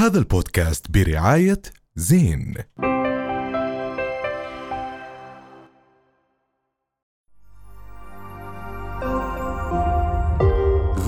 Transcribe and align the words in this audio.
هذا 0.00 0.18
البودكاست 0.18 0.90
برعاية 0.90 1.62
زين. 1.96 2.54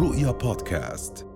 رؤيا 0.00 0.30
بودكاست. 0.30 1.26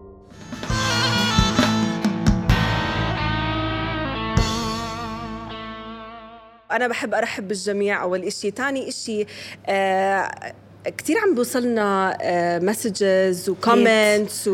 أنا 6.73 6.89
بحب 6.89 7.15
أرحب 7.15 7.49
بالجميع. 7.49 8.03
أول 8.03 8.23
إشي 8.23 8.51
تاني 8.51 8.89
إشي 8.89 9.27
آه 9.67 10.55
كثير 10.99 11.19
عم 11.19 11.35
بوصلنا 11.35 12.19
messages 12.63 13.49
و 13.49 13.60
comments 13.60 14.51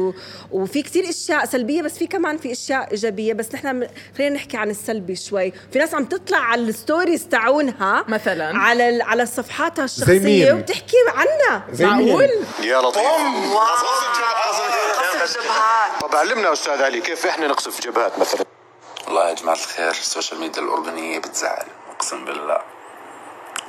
وفي 0.51 0.83
كثير 0.83 1.09
أشياء 1.09 1.45
سلبية 1.45 1.83
بس 1.83 1.99
في 1.99 2.07
كمان 2.07 2.39
في 2.39 2.53
أشياء 2.53 2.91
إيجابية. 2.91 3.33
بس 3.33 3.55
نحن 3.55 3.89
خلينا 4.19 4.35
نحكي 4.35 4.57
عن 4.57 4.71
السلبي 4.71 5.17
شوي. 5.17 5.53
في 5.73 5.79
ناس 5.79 5.95
عم 5.95 6.05
تطلع 6.05 6.39
على 6.39 6.63
ال 6.63 6.71
stories 6.71 7.29
تاعونها 7.29 8.05
مثلا. 8.09 8.59
على 8.59 9.03
على 9.03 9.27
صفحاتها 9.27 9.85
الشخصية 9.85 10.53
وتحكي 10.53 10.97
عنا 11.15 11.63
معقول؟ 11.81 12.31
يا 12.63 12.81
لطيف. 12.81 13.03
طب 16.01 16.15
علمنا 16.15 16.53
أستاذ 16.53 16.83
علي 16.83 17.01
كيف 17.01 17.27
إحنا 17.27 17.47
نقصف 17.47 17.81
جبهات 17.81 18.19
مثلا؟ 18.19 18.45
والله 19.07 19.29
يا 19.29 19.35
جماعة 19.35 19.55
الخير 19.55 19.91
ال 19.91 19.98
social 19.98 20.41
media 20.41 20.63
الأردنية 20.63 21.19
بتزعل 21.19 21.67
أقسم 21.91 22.25
بالله. 22.25 22.59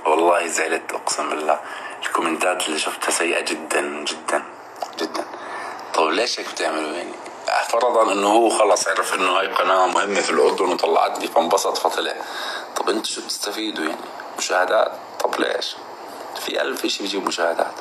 والله 0.05 0.47
زعلت 0.47 0.91
أقسم 0.91 1.29
بالله. 1.29 1.59
الكومنتات 2.05 2.67
اللي 2.67 2.79
شفتها 2.79 3.11
سيئة 3.11 3.41
جدا 3.41 3.81
جدا 4.03 4.43
جدا. 4.99 5.25
طب 5.93 6.09
ليش 6.09 6.39
هيك 6.39 6.49
بتعملوا؟ 6.51 6.91
يعني 6.91 7.13
فرضا 7.69 8.11
إنه 8.11 8.27
هو 8.27 8.49
خلص 8.49 8.87
عرف 8.87 9.13
إنه 9.13 9.31
هاي 9.31 9.47
قناة 9.47 9.87
مهمة 9.87 10.21
في 10.21 10.29
الأردن 10.29 10.65
وطلعت 10.65 11.19
لي 11.19 11.27
فانبسط 11.27 11.77
فطلع. 11.77 12.13
طب 12.75 12.89
أنتوا 12.89 13.11
شو 13.11 13.21
بتستفيدوا 13.21 13.85
يعني؟ 13.85 13.97
مشاهدات؟ 14.37 14.91
طب 15.23 15.39
ليش؟ 15.39 15.75
في 16.45 16.61
ألف 16.61 16.85
إشي 16.85 17.03
بيجيب 17.03 17.27
مشاهدات. 17.27 17.73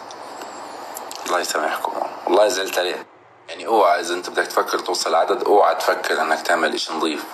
الله 1.26 1.40
يسامحكم. 1.40 1.92
والله 2.26 2.48
زعلت 2.48 2.78
عليه. 2.78 3.06
يعني 3.48 3.66
اوعى 3.66 4.00
إذا 4.00 4.14
أنت 4.14 4.30
بدك 4.30 4.46
تفكر 4.46 4.78
توصل 4.78 5.14
عدد 5.14 5.44
اوعى 5.44 5.74
تفكر 5.74 6.22
إنك 6.22 6.42
تعمل 6.42 6.74
إشي 6.74 6.92
نظيف 6.92 7.24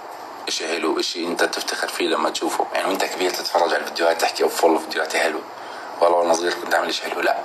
إشي 0.49 0.69
حلو 0.69 1.01
إشي 1.01 1.27
أنت 1.27 1.45
تفتخر 1.45 1.89
فيه 1.89 2.09
لما 2.09 2.31
تشوفه. 2.31 2.67
يعني 2.75 2.89
وأنت 2.89 3.05
كبير 3.05 3.31
تتفرج 3.31 3.75
على 3.75 3.77
الفيديوهات 3.77 4.21
تحكي 4.21 4.43
اوف 4.43 4.65
والله 4.65 4.79
فيديوهاتي 4.79 5.19
حلوة. 5.19 5.43
والله 6.01 6.19
وأنا 6.19 6.33
صغير 6.33 6.55
كنت 6.55 6.75
اعمل 6.75 6.89
اشي 6.89 7.03
حلو. 7.03 7.21
لا 7.21 7.37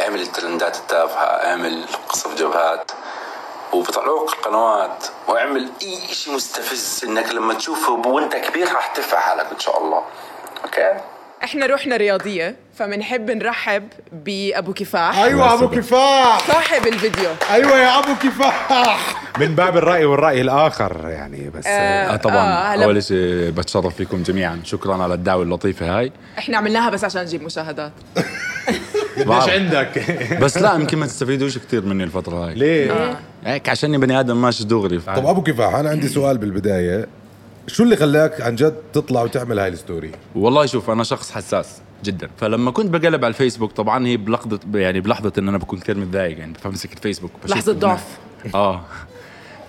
اعمل 0.00 0.20
الترندات 0.20 0.76
التافهه 0.76 1.24
اعمل 1.24 1.86
قصف 2.08 2.34
جبهات 2.34 2.90
وبطلعوك 3.72 4.32
القنوات 4.32 5.06
واعمل 5.28 5.70
اي 5.82 6.10
اشي 6.10 6.32
مستفز. 6.32 7.04
انك 7.04 7.32
لما 7.32 7.54
تشوفه 7.54 7.92
وانت 7.92 8.36
كبير 8.36 8.72
راح 8.72 8.86
ترفع 8.86 9.20
حالك 9.20 9.46
إن 9.52 9.58
شاء 9.58 9.82
الله. 9.82 10.04
okay؟ 10.64 11.00
إحنا 11.44 11.66
روحنا 11.66 11.96
رياضية 11.96 12.56
فبنحب 12.74 13.30
نرحب 13.30 13.82
بأبو 14.12 14.72
كفاح. 14.72 15.18
أيوه 15.18 15.54
أبو 15.54 15.68
كفاح. 15.68 16.38
صاحب 16.48 16.86
الفيديو. 16.86 17.30
أيوه 17.50 17.78
يا 17.78 17.98
أبو 17.98 18.14
كفاح. 18.14 19.22
من 19.40 19.54
باب 19.54 19.76
الرأي 19.76 20.04
والرأي 20.04 20.40
الآخر 20.40 21.08
يعني 21.08 21.50
بس 21.50 21.66
آه، 21.66 22.14
آه 22.14 22.16
طبعا. 22.16 22.36
آه، 22.36 22.84
أول 22.84 23.02
شيء 23.02 23.50
بتشرف 23.50 23.96
فيكم 23.96 24.22
جميعا. 24.22 24.60
شكرا 24.64 25.02
على 25.02 25.14
الدعوة 25.14 25.42
اللطيفة 25.42 25.98
هاي. 25.98 26.12
إحنا 26.38 26.56
عملناها 26.56 26.90
بس 26.90 27.04
عشان 27.04 27.22
نجيب 27.22 27.42
مشاهدات. 27.42 27.92
ليش 29.16 29.48
عندك؟ 29.48 30.02
بس 30.40 30.58
لا 30.58 30.74
يمكن 30.74 30.98
ما 30.98 31.06
تستفيدوش 31.06 31.58
كثير 31.58 31.84
مني 31.84 32.04
الفترة 32.04 32.46
هاي. 32.46 32.54
ليه؟ 32.54 33.16
هيك 33.44 33.68
عشاني 33.68 33.98
بني 33.98 34.20
آدم 34.20 34.42
ماشي 34.42 34.64
دغري. 34.64 34.98
طب 34.98 35.26
أبو 35.26 35.42
كفاح 35.42 35.74
أنا 35.74 35.90
عندي 35.90 36.08
سؤال 36.08 36.38
بالبداية. 36.38 37.06
شو 37.66 37.82
اللي 37.82 37.96
خلاك 37.96 38.40
عن 38.40 38.54
جد 38.56 38.74
تطلع 38.92 39.22
وتعمل 39.22 39.58
هاي 39.58 39.68
ال 39.68 39.74
story؟ 39.74 40.10
والله 40.34 40.66
شوف 40.66 40.90
أنا 40.90 41.04
شخص 41.04 41.30
حساس 41.30 41.80
جدا. 42.04 42.30
فلما 42.40 42.70
كنت 42.70 42.90
بقلب 42.90 43.24
على 43.24 43.32
الفيسبوك 43.32 43.72
طبعا 43.72 44.06
هي 44.06 44.16
بلحظه 44.16 44.60
يعني 44.74 45.00
بلحظة 45.00 45.32
إن 45.38 45.48
أنا 45.48 45.58
بكون 45.58 45.78
كثير 45.78 45.98
متضايق 45.98 46.38
يعني 46.38 46.54
فبمسك 46.54 46.92
الفيسبوك 46.92 47.30
الناس- 47.44 47.70
ضعف. 47.70 48.18
آه. 48.54 48.80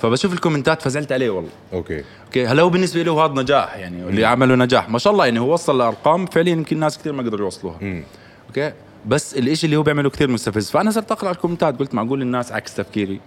فبشوف 0.02 0.34
ال 0.34 0.39
comment 0.39 0.76
ات 0.76 0.82
فزعلت 0.82 1.12
عليه 1.12 1.30
والله. 1.30 1.50
okay. 1.74 2.04
okay 2.26 2.48
هلا 2.48 2.62
هو 2.64 2.70
بالنسبة 2.70 3.02
له 3.04 3.26
هذا 3.26 3.34
نجاح 3.34 3.76
يعني 3.78 4.10
اللي 4.10 4.26
عمله 4.26 4.56
نجاح. 4.56 4.90
ما 4.90 5.00
شاء 5.00 5.14
الله 5.14 5.26
يعني 5.26 5.40
هو 5.40 5.54
وصل 5.54 5.78
لأرقام 5.78 6.26
فعليا 6.26 6.52
يمكن 6.52 6.80
ناس 6.80 6.98
كثير 6.98 7.14
ما 7.14 7.24
قدروا 7.24 7.46
يوصلوها. 7.46 8.04
okay؟ 8.50 8.74
بس 9.06 9.34
الإشي 9.38 9.66
اللي 9.66 9.78
هو 9.78 9.84
بيعمله 9.84 10.10
كثير 10.10 10.30
مستفز. 10.30 10.70
فأنا 10.72 10.92
صرت 10.92 11.12
أقرأ 11.12 11.32
ال 11.32 11.37
comment 11.37 11.75
ات 11.75 11.80
قلت 11.80 11.94
معقول 11.96 12.22
الناس 12.22 12.52
عكس 12.52 12.76
تفكيري. 12.76 13.20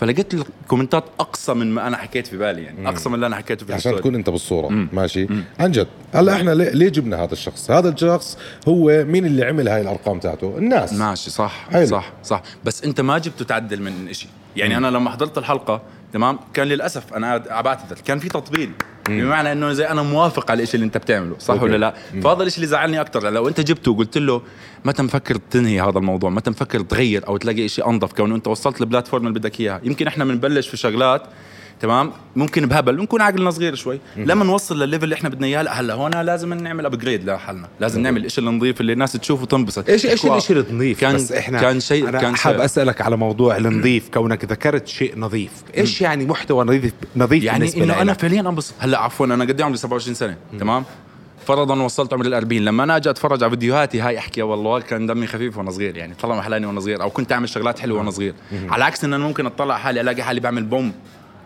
فلقيت 0.00 0.34
ال 0.34 0.42
comment 0.42 0.96
ات 0.96 1.04
أقسى 1.20 1.54
من 1.54 1.72
ما 1.74 1.86
أنا 1.86 1.96
حكيت 1.96 2.26
في 2.26 2.36
بالي 2.36 2.62
يعني 2.62 2.88
أقسى 2.88 3.08
من 3.08 3.14
اللي 3.14 3.26
أنا 3.26 3.36
حكيته 3.36 3.66
في 3.66 3.74
عشان 3.74 3.76
ال 3.76 3.79
story. 3.79 3.98
تكون 4.00 4.14
أنت 4.14 4.30
بالصورة. 4.30 4.68
ماشي. 4.68 5.26
عن 5.60 5.72
جد 5.72 5.86
هلا 6.14 6.32
إحنا 6.34 6.50
ليه, 6.50 6.70
ليه 6.70 6.88
جبنا 6.88 7.24
هذا 7.24 7.32
الشخص؟ 7.32 7.70
هذا 7.70 7.88
الشخص 7.88 8.38
هو 8.68 9.04
مين 9.04 9.26
اللي 9.26 9.44
عمل 9.44 9.68
هاي 9.68 9.80
الأرقام 9.80 10.18
تاعته؟ 10.18 10.58
الناس. 10.58 10.92
ماشي 10.92 11.30
صح 11.30 11.68
حلو. 11.70 11.86
صح 11.86 12.12
صح. 12.24 12.42
بس 12.64 12.84
أنت 12.84 13.00
ما 13.00 13.18
جبته 13.18 13.44
تعدل 13.44 13.82
من 13.82 14.12
شيء 14.12 14.30
يعني 14.56 14.76
أنا 14.76 14.86
لما 14.86 15.10
حضرت 15.10 15.38
الحلقة 15.38 15.82
تمام؟ 16.12 16.38
كان 16.54 16.66
للأسف 16.66 17.14
أنا 17.14 17.36
بعتذر 17.60 17.96
كان 18.04 18.18
في 18.18 18.28
تطبيل. 18.28 18.70
بمعنى 19.08 19.52
إنه 19.52 19.72
زي 19.72 19.88
أنا 19.88 20.02
موافق 20.02 20.50
على 20.50 20.62
الشيء 20.62 20.74
اللي 20.74 20.86
أنت 20.86 20.96
بتعمله 20.98 21.36
صح 21.38 21.54
okay. 21.54 21.64
ولا 21.64 21.76
لا؟ 21.76 21.94
فهذا 22.22 22.42
الشيء 22.42 22.56
اللي 22.56 22.66
زعلني 22.66 23.00
أكثر 23.00 23.30
لو 23.30 23.48
أنت 23.48 23.60
جبته 23.60 23.90
وقلت 23.90 24.18
له 24.18 24.42
متى 24.84 25.02
مفكر 25.02 25.36
تنهي 25.36 25.80
هذا 25.80 25.98
الموضوع؟ 25.98 26.30
متى 26.30 26.50
مفكر 26.50 26.80
تغير 26.80 27.28
أو 27.28 27.36
تلاقي 27.36 27.68
شيء 27.68 27.90
أنظف 27.90 28.12
كونه 28.12 28.34
أنت 28.34 28.46
وصلت 28.48 28.80
ال 28.80 28.85
platform 28.85 29.26
اللي 29.26 29.38
بدك 29.38 29.60
إياها؟ 29.60 29.80
يمكن 29.84 30.06
إحنا 30.06 30.24
بنبلش 30.24 30.68
في 30.68 30.76
شغلات 30.76 31.22
تمام؟ 31.80 32.12
ممكن 32.36 32.66
بهبل 32.66 32.96
بنكون 32.96 33.20
عقلنا 33.20 33.50
صغير 33.50 33.74
شوي. 33.74 34.00
لما 34.16 34.44
نوصل 34.44 34.82
للل 34.82 34.90
level 34.90 35.04
اللي 35.04 35.14
إحنا 35.14 35.28
بدنا 35.28 35.46
إياه 35.46 35.62
لا 35.62 35.80
هلا 35.80 35.94
هون 35.94 36.10
لازم 36.10 36.54
نعمل 36.54 36.86
upgrade 36.86 37.30
لحالنا. 37.30 37.68
لازم 37.80 38.00
نعمل 38.00 38.24
الشيء 38.24 38.48
النظيف 38.48 38.80
اللي 38.80 38.92
الناس 38.92 39.12
تشوفه 39.12 39.42
وتنبسط 39.42 39.88
إيش 39.88 40.06
إيش 40.06 40.26
الشيء 40.26 40.56
النظيف 40.70 41.00
كان 41.00 41.14
بس 41.14 41.32
إحنا 41.32 41.60
كان 41.60 41.80
شيء 41.80 42.08
أنا 42.08 42.20
كان 42.20 42.36
حاب 42.36 42.60
أسألك 42.60 43.00
على 43.00 43.16
موضوع 43.16 43.56
النظيف 43.56 44.08
كونك 44.08 44.44
ذكرت 44.44 44.88
شيء 44.88 45.18
نظيف. 45.18 45.52
إيش 45.76 46.00
يعني 46.00 46.26
محتوى 46.26 46.64
نظيف 46.64 46.92
نظيف 47.16 47.44
يعني 47.44 47.76
إنه 47.76 48.02
أنا 48.02 48.12
فعليا 48.12 48.40
أنبسط. 48.40 48.74
هلا 48.78 48.98
عفوا 48.98 49.26
أنا 49.26 49.44
قد 49.44 49.58
إيه 49.58 49.64
عمري 49.64 49.78
27 49.78 50.14
سنة 50.14 50.36
تمام؟ 50.60 50.84
فرضا 51.46 51.82
وصلت 51.82 52.12
عمر 52.12 52.26
ال 52.26 52.34
40 52.34 52.64
لما 52.64 52.84
أنا 52.84 52.96
أجي 52.96 53.10
أتفرج 53.10 53.42
على 53.42 53.50
فيديوهاتي 53.50 54.00
هاي 54.00 54.18
أحكي 54.18 54.42
والله 54.42 54.80
كان 54.80 55.06
دمي 55.06 55.26
خفيف 55.26 55.58
وأنا 55.58 55.70
صغير. 55.70 55.96
يعني 55.96 56.14
طلع 56.14 56.36
محلاني 56.36 56.66
وأنا 56.66 56.80
صغير 56.80 57.02
أو 57.02 57.10
كنت 57.10 57.32
أعمل 57.32 57.48
شغلات 57.48 57.78
حلوة 57.78 57.98
وأنا 57.98 58.10
صغير. 58.10 58.34
على 58.68 58.84
عكس 58.84 59.04
إن 59.04 59.12
أنا 59.12 59.26
ممكن 59.26 59.46
أطلع 59.46 59.76
حالي 59.78 60.00
ألاقي 60.00 60.22
حالي 60.22 60.40
بعمل 60.40 60.64
بوم. 60.64 60.92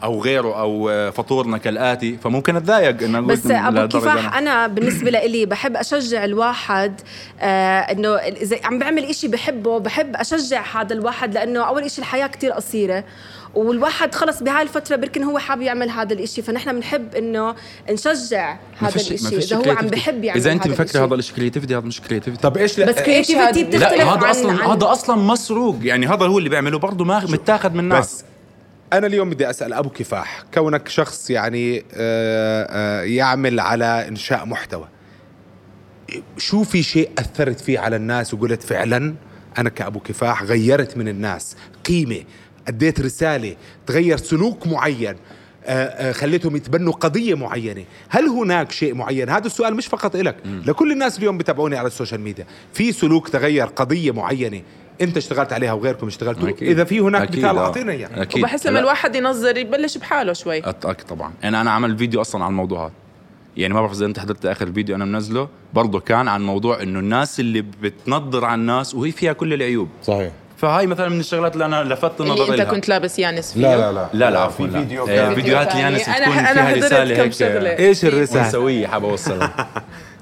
أو 0.02 0.22
غيره 0.22 0.60
أو 0.60 0.88
آه، 0.88 1.10
فطورنا 1.10 1.58
كالآتي 1.58 2.16
فممكن 2.16 2.56
اتضايق 2.56 3.02
إنه 3.02 3.20
بس 3.20 3.46
أبو 3.46 3.98
كفاح 3.98 4.36
أنا 4.36 4.66
بالنسبة 4.66 5.10
لإلي 5.10 5.46
بحب 5.46 5.76
أشجع 5.76 6.24
الواحد 6.24 7.00
آه 7.40 7.80
إنه 7.80 8.08
إذا 8.16 8.56
عم 8.64 8.78
بعمل 8.78 9.04
إشي 9.04 9.28
بحبه 9.28 9.78
بحب 9.78 10.16
أشجع 10.16 10.62
هذا 10.80 10.94
الواحد 10.94 11.34
لأنه 11.34 11.68
أول 11.68 11.82
إشي 11.82 12.00
الحياة 12.00 12.26
كتير 12.26 12.52
قصيرة 12.52 13.04
والواحد 13.54 14.14
خلص 14.14 14.42
بهاي 14.42 14.62
الفترة 14.62 14.96
بركن 14.96 15.22
هو 15.22 15.38
حابب 15.38 15.62
يعمل 15.62 15.90
هذا 15.90 16.12
الإشي 16.12 16.42
فنحن 16.42 16.72
بنحب 16.72 17.14
إنه 17.14 17.54
نشجع 17.90 18.56
هذا 18.78 18.94
الإشي 18.94 19.36
إذا 19.36 19.56
هو 19.56 19.76
عم. 19.76 19.86
بحب 19.86 20.24
يعمل 20.24 20.40
إذا 20.40 20.52
أنت 20.52 20.62
هذا 20.62 20.72
مفكر 20.72 20.82
الإشي. 20.82 20.98
هذا 20.98 21.14
الشيء 21.14 21.36
creativity 21.36 21.74
هذا 21.76 21.86
مش 21.86 22.00
creativity 22.00 22.42
طب 22.42 22.56
إيش 22.56 22.78
لا 22.78 22.86
بس 22.86 22.98
إيش 22.98 23.06
creativity 23.06 23.36
هذا؟ 23.36 23.50
بتختلف 23.68 23.98
لا 23.98 24.14
هذا 24.14 24.26
عن 24.26 24.30
أصلا 24.30 24.72
هذا 24.72 24.92
أصلا 24.92 25.16
مسروق 25.16 25.76
يعني 25.82 26.06
هذا 26.06 26.26
هو 26.26 26.38
اللي 26.38 26.48
بيعمله 26.48 26.78
برضه 26.78 27.04
ما 27.04 27.24
متاخذ 27.24 27.70
من 27.70 27.80
الناس 27.80 28.14
بس 28.14 28.29
أنا 28.92 29.06
اليوم 29.06 29.30
بدي 29.30 29.50
أسأل 29.50 29.72
أبو 29.72 29.88
كفاح 29.88 30.42
كونك 30.54 30.88
شخص 30.88 31.30
يعني 31.30 31.78
آه، 31.78 31.82
آه، 32.70 33.02
يعمل 33.02 33.60
على 33.60 34.08
إنشاء 34.08 34.46
محتوى 34.46 34.88
شو 36.38 36.64
في 36.64 36.82
شيء 36.82 37.10
أثرت 37.18 37.60
فيه 37.60 37.78
على 37.78 37.96
الناس 37.96 38.34
وقلت 38.34 38.62
فعلا 38.62 39.14
أنا 39.58 39.70
كأبو 39.70 40.00
كفاح 40.00 40.42
غيرت 40.42 40.96
من 40.96 41.08
الناس؟ 41.08 41.56
قيمة 41.84 42.22
أديت 42.68 43.00
رسالة 43.00 43.56
تغير 43.86 44.16
سلوك 44.16 44.66
معين 44.66 45.16
آه، 45.64 46.12
خليتهم 46.12 46.56
يتبنوا 46.56 46.92
قضية 46.92 47.34
معينة. 47.34 47.84
هل 48.08 48.26
هناك 48.26 48.72
شيء 48.72 48.94
معين؟ 48.94 49.28
هذا 49.28 49.46
السؤال 49.46 49.74
مش 49.74 49.86
فقط 49.86 50.16
إلك. 50.16 50.36
لكل 50.44 50.92
الناس 50.92 51.18
اليوم 51.18 51.38
بتابعوني 51.38 51.76
على 51.76 51.86
ال 51.86 51.91
social 51.91 52.20
media. 52.20 52.46
في 52.72 52.92
سلوك 52.92 53.28
تغير 53.28 53.66
قضية 53.66 54.10
معينة؟ 54.10 54.62
انت 55.00 55.16
اشتغلت 55.16 55.52
عليها 55.52 55.72
وغيركم 55.72 56.06
اشتغلتوا 56.06 56.48
أكيد. 56.48 56.68
إذا 56.68 56.84
في 56.84 57.00
هناك 57.00 57.22
أكيد، 57.22 57.38
مثال 57.44 57.58
آه. 57.58 57.64
اعطينا 57.64 57.92
اياه 57.92 58.08
أكيد. 58.22 58.42
وبحس 58.42 58.66
لما 58.66 58.78
الواحد 58.78 59.14
ينظر 59.16 59.56
يبلش 59.56 59.98
بحاله 59.98 60.32
شوي. 60.32 60.58
أكيد 60.58 61.06
طبعا. 61.08 61.32
يعني 61.42 61.60
أنا 61.60 61.70
عمل 61.70 61.98
فيديو 61.98 62.20
أصلا 62.20 62.44
عن 62.44 62.50
الموضوع 62.50 62.84
هذا. 62.84 62.92
يعني 63.56 63.74
ما 63.74 63.80
بعرف 63.80 63.92
إذا 63.92 64.06
أنت 64.06 64.18
حضرت 64.18 64.46
آخر 64.46 64.72
فيديو 64.72 64.96
أنا 64.96 65.04
منزله 65.04 65.48
برضه 65.74 66.00
كان 66.00 66.28
عن 66.28 66.42
موضوع 66.46 66.82
إنه 66.82 66.98
الناس 66.98 67.40
اللي 67.40 67.60
بتنظر 67.60 68.44
على 68.44 68.54
الناس 68.60 68.94
وهي 68.94 69.10
فيها 69.12 69.32
كل 69.32 69.54
العيوب. 69.54 69.88
صحيح. 70.02 70.30
فهاي 70.56 70.86
مثلا 70.86 71.08
من 71.08 71.20
الشغلات 71.20 71.52
اللي 71.54 71.64
أنا 71.64 71.84
لفتت 71.84 72.20
اللي 72.20 72.32
النظر 72.32 72.52
أنت 72.52 72.60
لها. 72.60 72.70
كنت 72.70 72.88
لابس 72.88 73.18
يانس 73.18 73.52
فيه. 73.52 73.60
لا 73.60 73.76
لا. 73.76 73.92
لا 73.92 74.08
لا 74.12 74.30
لا 74.30 74.38
عفوا 74.40 74.66
في. 74.66 74.72
فيديو 74.72 75.08
إيه، 75.08 75.16
كان- 75.16 75.34
فيديوهات 75.34 75.68
فيديو 75.72 75.86
يانس 75.86 76.02
ثاني. 76.02 76.24
تكون 76.24 76.34
أنا- 76.36 76.48
أنا 76.48 76.72
فيها 76.72 76.86
رساله 76.86 77.22
هيك. 77.22 77.80
إيش 77.80 78.04
الرسالة؟ 78.04 78.44
ونسويه 78.44 78.86
حاب 78.86 79.04
أوصلها. 79.04 79.68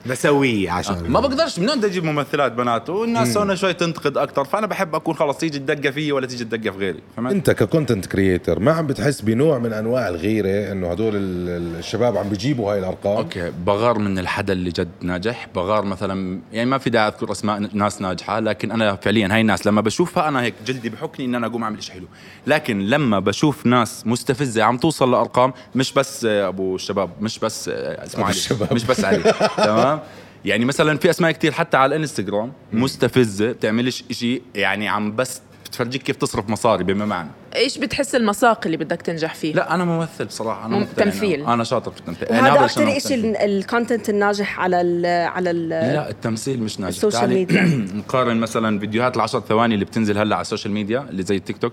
نسويه 0.06 0.70
عشان 0.70 1.08
ما 1.10 1.20
بقدرش 1.20 1.58
من 1.58 1.70
وين 1.70 1.84
أجيب 1.84 2.04
ممثلات 2.04 2.52
بنات؟ 2.52 2.90
والناس 2.90 3.36
هون 3.36 3.56
شوي 3.56 3.72
تنتقد 3.74 4.16
أكثر 4.18 4.44
فأنا 4.44 4.66
بحب 4.66 4.94
أكون 4.94 5.14
خلص 5.14 5.36
تيجي 5.36 5.58
الدقه 5.58 5.90
فيي 5.90 6.12
ولا 6.12 6.26
تيجي 6.26 6.42
الدقه 6.42 6.70
في 6.72 6.78
غيري 6.78 6.98
فهمت؟ 7.16 7.32
أنت 7.32 7.50
ك 7.50 7.57
content 7.57 8.06
creator 8.06 8.58
ما 8.60 8.72
عم 8.72 8.86
بتحس 8.86 9.20
بنوع 9.20 9.58
من 9.58 9.72
أنواع 9.72 10.08
الغيرة 10.08 10.72
إنه 10.72 10.90
هدول 10.90 11.16
ال- 11.16 11.78
الشباب 11.78 12.16
عم 12.16 12.28
بيجيبوا 12.28 12.72
هاي 12.72 12.78
الأرقام؟ 12.78 13.16
أوكي 13.16 13.52
بغار 13.66 13.98
من 13.98 14.18
الحدا 14.18 14.52
اللي 14.52 14.70
جد 14.70 14.88
ناجح 15.00 15.48
بغار 15.54 15.84
مثلا 15.84 16.40
يعني 16.52 16.70
ما 16.70 16.78
في 16.78 16.90
داعي 16.90 17.08
أذكر 17.08 17.32
أسماء 17.32 17.68
ناس 17.72 18.00
ناجحة 18.02 18.40
لكن 18.40 18.72
أنا 18.72 18.96
فعليا 18.96 19.28
هاي 19.34 19.40
الناس 19.40 19.66
لما 19.66 19.80
بشوفها 19.80 20.28
أنا 20.28 20.42
هيك 20.42 20.54
جلدي 20.66 20.88
بحكني 20.88 21.26
إن 21.26 21.34
أنا 21.34 21.46
أقوم 21.46 21.62
أعمل 21.62 21.82
شيء 21.82 21.94
حلو. 21.94 22.06
لكن 22.46 22.80
لما 22.80 23.18
بشوف 23.18 23.66
ناس 23.66 24.02
مستفزة 24.06 24.62
عم 24.62 24.76
توصل 24.78 25.10
لأرقام 25.10 25.52
مش 25.74 25.92
بس 25.92 26.24
أبو 26.24 26.74
الشباب 26.74 27.10
مش 27.20 27.38
بس 27.38 27.68
آه، 27.68 28.04
اسمه 28.06 28.24
علي. 28.24 28.36
مش 28.72 28.84
بس 28.84 29.04
علي 29.04 29.34
تمام؟ 29.56 29.97
يعني 30.44 30.64
مثلا 30.64 30.98
في 30.98 31.10
أسماء 31.10 31.30
كتير 31.32 31.52
حتى 31.52 31.76
على 31.76 31.96
الإنستغرام 31.96 32.52
مستفزة 32.72 33.52
بتعملش 33.52 34.04
شيء 34.10 34.42
يعني 34.54 34.88
عم 34.88 35.16
بس 35.16 35.40
بتفرجيك 35.64 36.02
كيف 36.02 36.16
تصرف 36.16 36.48
مصاري 36.50 36.84
بما 36.84 37.06
معنى. 37.06 37.28
إيش 37.56 37.78
بتحس 37.78 38.14
المساق 38.14 38.60
اللي 38.66 38.76
بدك 38.76 39.02
تنجح 39.02 39.34
فيه؟ 39.34 39.54
لا 39.54 39.74
أنا 39.74 39.84
ممثل 39.84 40.24
بصراحة 40.24 40.66
أنا 40.66 40.76
مم- 40.76 40.82
مقتنع 40.82 41.04
إنه 41.04 41.12
تمثيل. 41.12 41.46
أنا 41.46 41.64
شاطر 41.64 41.90
في 41.90 42.00
التمثيل. 42.00 42.28
يعني 42.30 42.42
وهذا 42.42 42.56
هذا 42.58 42.64
أكثر 42.64 43.08
شيء 43.08 43.44
ال 43.44 43.52
content 43.52 44.08
الناجح 44.08 44.60
على 44.60 44.80
ال 44.80 45.06
على 45.28 45.50
ال 45.50 45.68
لا 45.68 46.10
التمثيل 46.10 46.62
مش 46.62 46.80
ناجح. 46.80 46.88
ال 46.96 47.01
social 47.01 47.30
media. 47.30 47.62
نقارن 47.98 48.36
مثلا 48.36 48.78
فيديوهات 48.78 49.16
العشر 49.16 49.40
ثواني 49.40 49.74
اللي 49.74 49.84
بتنزل 49.84 50.18
هلأ 50.18 50.34
على 50.36 50.42
ال 50.42 50.47
social 50.47 50.72
media 50.74 51.06
اللي 51.10 51.22
زي 51.22 51.36
التيك 51.36 51.58
توك. 51.58 51.72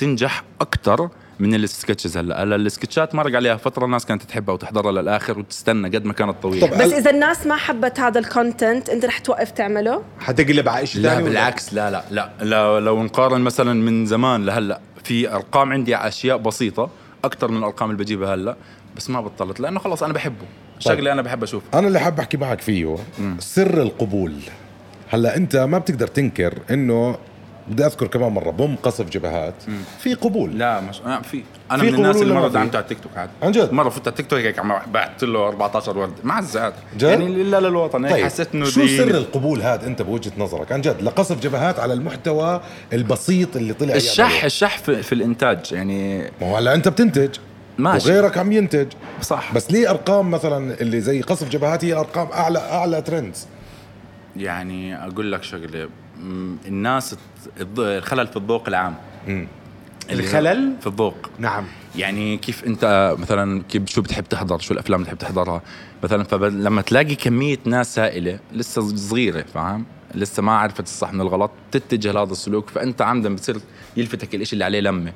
بتنجح 0.00 0.44
أكثر 0.60 1.08
من 1.40 1.54
ال 1.54 1.61
sketches 1.61 2.16
هلا. 2.16 2.42
هلا 2.42 2.56
السكتشات 2.56 3.14
مرق 3.14 3.36
عليها 3.36 3.56
فترة 3.56 3.84
الناس 3.84 4.06
كانت 4.06 4.22
تحبها 4.22 4.54
وتحضرها 4.54 4.92
للآخر 4.92 5.38
وتستنى 5.38 5.88
قد 5.88 6.04
ما 6.04 6.12
كانت 6.12 6.36
طويلة. 6.42 6.66
طب 6.66 6.78
بس 6.78 6.92
إذا 6.92 7.10
الناس 7.10 7.46
ما 7.46 7.56
حبت 7.56 8.00
هذا 8.00 8.18
ال 8.18 8.27
content 8.27 8.88
أنت 8.88 9.04
رح 9.04 9.18
توقف 9.18 9.50
تعمله؟ 9.50 10.02
حتقلب 10.20 10.68
على 10.68 10.86
شيء 10.86 11.02
لا؟ 11.02 11.20
بالعكس 11.20 11.74
لا 11.74 11.90
لا 11.90 12.04
لا 12.10 12.30
لو, 12.42 12.78
لو 12.78 13.02
نقارن 13.02 13.40
مثلا 13.40 13.72
من 13.74 14.06
زمان 14.06 14.46
لهلأ 14.46 14.80
في 15.04 15.32
أرقام 15.32 15.72
عندي 15.72 15.94
على 15.94 16.08
أشياء 16.08 16.36
بسيطة 16.36 16.90
أكثر 17.24 17.50
من 17.50 17.58
الأرقام 17.58 17.90
اللي 17.90 18.04
بجيبها 18.04 18.34
هلأ 18.34 18.56
بس 18.96 19.10
ما 19.10 19.20
بطلت 19.20 19.60
لأنه 19.60 19.80
خلص 19.80 20.02
أنا 20.02 20.12
بحبه. 20.12 20.46
شغله 20.78 21.12
أنا 21.12 21.22
بحب 21.22 21.42
أشوفها. 21.42 21.78
أنا 21.78 21.88
اللي 21.88 22.00
حاب 22.00 22.18
أحكي 22.20 22.36
معك 22.36 22.60
فيه 22.60 22.96
سر 23.38 23.82
القبول. 23.82 24.34
هلأ 25.10 25.36
أنت 25.36 25.56
ما 25.56 25.78
بتقدر 25.78 26.06
تنكر 26.06 26.58
إنه 26.70 27.18
بدي 27.70 27.86
أذكر 27.86 28.06
كمان 28.06 28.32
مرة 28.32 28.50
بوم 28.50 28.76
قصف 28.82 29.08
جبهات 29.10 29.54
في 29.98 30.14
قبول. 30.14 30.58
لا 30.58 30.80
مش 30.80 31.00
آه 31.00 31.20
في. 31.20 31.42
أنا 31.70 31.82
في 31.82 31.90
من 31.90 31.94
الناس 31.94 32.22
اللي 32.22 32.34
مرة؟ 32.34 32.48
دعمته 32.48 32.76
على 32.76 32.82
التيك 32.82 33.00
توك 33.00 33.16
عاد 33.16 33.30
عن 33.42 33.52
جد؟ 33.52 33.72
مرة 33.72 33.88
فت 33.88 34.00
على 34.00 34.08
التيك 34.08 34.26
توك 34.26 34.38
هيك 34.38 34.58
عم 34.58 34.72
بعت 34.92 35.24
له 35.24 35.48
14 35.48 35.98
ورد. 35.98 36.12
معزات؟ 36.24 36.74
يعني 37.02 37.26
إلا 37.26 37.60
للوطن. 37.60 38.04
هيك 38.04 38.14
طيب 38.14 38.24
حسيت 38.24 38.54
إنه 38.54 38.64
شو 38.64 38.86
سر 38.86 39.10
القبول 39.10 39.62
هذا 39.62 39.86
أنت 39.86 40.02
بوجهة 40.02 40.32
نظرك؟ 40.38 40.72
عن 40.72 40.80
جد 40.80 41.02
لقصف 41.02 41.40
جبهات 41.40 41.80
على 41.80 41.92
المحتوى 41.92 42.60
البسيط 42.92 43.56
اللي 43.56 43.72
طلع 43.72 43.94
الشح 43.94 44.30
يعمله؟ 44.30 44.46
الشح 44.46 44.78
في, 44.78 45.02
في 45.02 45.12
الإنتاج. 45.12 45.72
يعني 45.72 46.18
ما 46.40 46.50
هو 46.50 46.56
هلا 46.56 46.74
أنت 46.74 46.88
بتنتج 46.88 47.36
ماشي. 47.78 48.10
وغيرك 48.10 48.38
عم 48.38 48.52
ينتج. 48.52 48.86
صح. 49.22 49.52
بس 49.54 49.70
ليه 49.70 49.90
أرقام 49.90 50.30
مثلا 50.30 50.80
اللي 50.80 51.00
زي 51.00 51.20
قصف 51.20 51.48
جبهات 51.48 51.84
هي 51.84 51.92
أرقام 51.92 52.28
أعلى 52.32 52.58
أعلى 52.58 53.02
ترندز 53.02 53.46
يعني 54.36 55.04
أقول 55.04 55.32
لك 55.32 55.42
شغلة. 55.42 55.88
الناس 56.66 57.16
الخلل 57.78 58.26
في 58.26 58.36
الذوق 58.36 58.68
العام. 58.68 58.94
الخلل؟ 60.10 60.72
في 60.80 60.86
الذوق 60.86 61.16
نعم. 61.38 61.64
يعني 61.96 62.36
كيف 62.36 62.64
انت 62.64 63.14
مثلا 63.18 63.62
كيف 63.68 63.86
شو 63.86 64.02
بتحب 64.02 64.24
تحضر؟ 64.24 64.58
شو 64.58 64.74
الأفلام 64.74 65.00
اللي 65.00 65.14
بتحب 65.14 65.18
تحضرها؟ 65.18 65.62
مثلا 66.02 66.24
فلما 66.24 66.82
تلاقي 66.82 67.14
كمية 67.14 67.58
ناس 67.64 67.94
سائلة 67.94 68.38
لسه 68.52 68.96
صغيرة 68.96 69.42
فاهم؟ 69.54 69.84
لسه 70.14 70.42
ما 70.42 70.52
عرفت 70.52 70.80
الصح 70.80 71.12
من 71.12 71.20
الغلط 71.20 71.50
تتجه 71.72 72.12
لهذا 72.12 72.32
السلوك 72.32 72.70
فأنت 72.70 73.02
عمدا 73.02 73.34
بتصير 73.34 73.56
يلفتك 73.96 74.34
الإشي 74.34 74.52
اللي 74.52 74.64
عليه 74.64 74.80
لمة. 74.80 75.12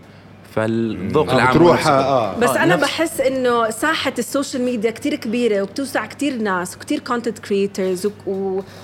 فالذوق 0.55 1.31
آه، 1.31 1.35
العام 1.35 1.51
بتروح 1.51 1.79
نفس- 1.81 1.89
آه 1.89 2.39
بس 2.39 2.51
أنا 2.51 2.77
بحس 2.77 3.21
إنه 3.21 3.71
ساحة 3.71 4.13
ال 4.19 4.25
social 4.25 4.63
media 4.63 4.91
كتير 4.91 5.15
كبيرة 5.15 5.63
وبتوسع 5.63 6.07
كتير 6.07 6.37
ناس 6.37 6.77
وكتير 6.77 6.99
content 6.99 7.39
creators 7.39 8.09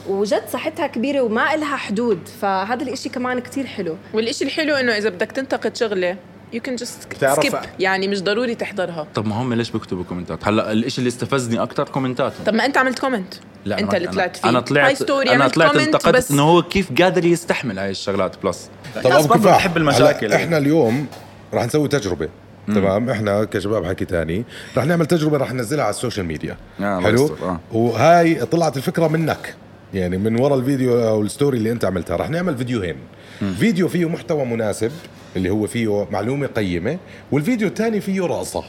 وجد 0.08 0.42
ساحتها 0.52 0.86
كبيرة 0.86 1.20
وما 1.20 1.54
إلها 1.54 1.76
حدود 1.76 2.18
فهذا 2.40 2.82
الإشي 2.82 3.08
كمان 3.08 3.38
كتير 3.38 3.66
حلو. 3.66 3.96
والإشي 4.14 4.44
الحلو 4.44 4.74
إنه 4.74 4.92
إذا 4.96 5.08
بدك 5.08 5.32
تنتقد 5.32 5.76
شغلة 5.76 6.16
you 6.52 6.60
can 6.60 6.76
just 6.76 7.14
skip 7.20 7.52
يعني 7.78 8.08
مش 8.08 8.22
ضروري 8.22 8.54
تحضرها. 8.54 9.06
طب 9.14 9.26
ما 9.26 9.34
هم 9.42 9.54
ليش 9.54 9.70
بيكتبوا 9.70 10.04
comment 10.04 10.43
ات 10.43 10.48
هلأ 10.48 10.72
الإشي 10.72 10.98
اللي 10.98 11.08
استفزني 11.08 11.62
أكثر 11.62 11.84
comment 11.84 12.26
اتهم 12.26 12.44
طب 12.46 12.54
ما 12.54 12.66
أنت 12.66 12.76
عملت 12.76 12.98
comment 12.98 13.34
أنت 13.66 13.90
أنا- 13.90 13.94
اللي 13.94 14.08
أنا- 14.08 14.12
طلعت 14.12 14.36
فيه. 14.36 14.48
أنا 14.48 14.60
طلعت 14.60 14.86
هاي 14.86 14.94
story 14.94 15.30
أنا 15.34 15.48
طلعت 15.48 15.76
انتقدت 15.76 16.30
إنه 16.30 16.42
هو 16.42 16.62
كيف 16.62 17.02
قادر 17.02 17.24
يستحمل 17.24 17.78
هاي 17.78 17.90
الشغلات 17.90 18.36
please 18.44 18.70
طب 19.04 19.38
بتحب 19.40 19.76
المشاكل. 19.76 20.32
إحنا 20.32 20.58
اليوم 20.58 21.06
رح 21.54 21.64
نسوي 21.64 21.88
تجربة. 21.88 22.28
تمام؟ 22.66 23.10
إحنا 23.10 23.44
كشباب 23.44 23.84
حكي 23.84 24.04
تاني. 24.04 24.44
رح 24.76 24.84
نعمل 24.84 25.06
تجربة 25.06 25.36
رح 25.36 25.52
ننزلها 25.52 25.84
على 25.84 25.90
ال 25.90 25.95
social 25.95 26.26
media. 26.26 26.56
آه، 26.80 27.00
حلو؟ 27.00 27.36
آه. 27.42 27.60
وهاي 27.72 28.34
طلعت 28.34 28.76
الفكرة 28.76 29.08
منك. 29.08 29.54
يعني 29.94 30.18
من 30.18 30.40
ورا 30.40 30.54
الفيديو 30.54 31.08
أو 31.08 31.22
ال 31.22 31.28
story 31.28 31.58
اللي 31.58 31.72
أنت 31.72 31.84
عملتها. 31.84 32.16
رح 32.16 32.30
نعمل 32.30 32.56
فيديوهين. 32.56 32.96
فيديو 33.58 33.88
فيه 33.88 34.08
محتوى 34.08 34.44
مناسب 34.44 34.92
اللي 35.36 35.50
هو 35.50 35.66
فيه 35.66 36.06
معلومة 36.10 36.46
قيمة 36.46 36.98
والفيديو 37.32 37.68
الثاني 37.68 38.00
فيه 38.00 38.26
رقصه 38.26 38.64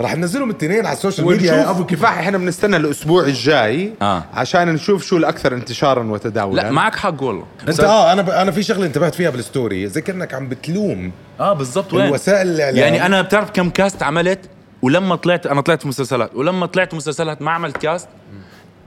رح 0.00 0.16
ننزلهم 0.16 0.50
الاثنين 0.50 0.86
على 0.86 0.96
ال 0.96 1.00
social 1.00 1.26
media. 1.26 1.54
يا 1.54 1.70
أبو 1.70 1.84
كفاح 1.86 2.18
إحنا 2.18 2.38
بنستنى 2.38 2.76
الأسبوع 2.76 3.24
الجاي 3.24 3.92
آه. 4.02 4.24
عشان 4.34 4.68
نشوف 4.68 5.04
شو 5.04 5.16
الأكثر 5.16 5.54
انتشارا 5.54 6.04
وتداولا. 6.04 6.62
لا 6.62 6.70
معك 6.70 6.94
حق 6.94 7.22
والله. 7.22 7.44
أنت 7.68 7.80
آه 7.80 8.12
أنا 8.12 8.22
ب... 8.22 8.30
أنا 8.30 8.50
في 8.50 8.62
شغلة 8.62 8.86
انتبهت 8.86 9.14
فيها 9.14 9.30
بال 9.30 9.45
story. 9.45 9.88
زي 9.88 10.00
كأنك 10.00 10.34
عم 10.34 10.48
بتلوم 10.48 11.12
آه 11.40 11.52
بالضبط. 11.52 11.94
وين؟ 11.94 12.06
الوسائل 12.06 12.48
الاعلام 12.48 12.76
يعني 12.76 13.06
أنا 13.06 13.22
بتعرف 13.22 13.50
كم 13.50 13.70
cast 13.70 14.02
عملت؟ 14.02 14.40
ولما 14.82 15.16
طلعت 15.16 15.46
أنا 15.46 15.60
طلعت 15.60 15.82
في 15.82 15.88
مسلسلات. 15.88 16.34
ولما 16.34 16.66
طلعت 16.66 16.94
مسلسلات 16.94 17.42
ما 17.42 17.50
عملت 17.50 17.76
cast؟ 17.76 18.08